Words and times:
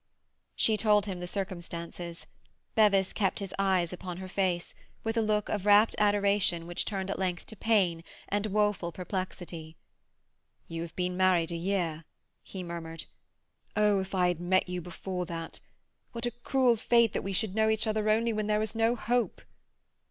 She 0.55 0.77
told 0.77 1.05
him 1.05 1.19
the 1.19 1.27
circumstances. 1.27 2.25
Bevis 2.73 3.13
kept 3.13 3.37
his 3.37 3.53
eyes 3.59 3.93
upon 3.93 4.17
her 4.17 4.27
face, 4.27 4.73
with 5.03 5.15
a 5.15 5.21
look 5.21 5.47
of 5.47 5.63
rapt 5.67 5.93
adoration 5.99 6.65
which 6.65 6.85
turned 6.85 7.11
at 7.11 7.19
length 7.19 7.45
to 7.45 7.55
pain 7.55 8.03
and 8.27 8.47
woeful 8.47 8.91
perplexity. 8.91 9.77
"You 10.67 10.81
have 10.81 10.95
been 10.95 11.15
married 11.15 11.51
a 11.51 11.55
year," 11.55 12.05
he 12.41 12.63
murmured. 12.63 13.05
"Oh, 13.75 13.99
if 13.99 14.15
I 14.15 14.29
had 14.29 14.39
met 14.39 14.67
you 14.67 14.81
before 14.81 15.27
that! 15.27 15.59
What 16.13 16.25
a 16.25 16.31
cruel 16.31 16.77
fate 16.77 17.13
that 17.13 17.21
we 17.23 17.31
should 17.31 17.53
know 17.53 17.69
each 17.69 17.85
other 17.85 18.09
only 18.09 18.33
when 18.33 18.47
there 18.47 18.57
was 18.59 18.73
no 18.73 18.95
hope!" 18.95 19.43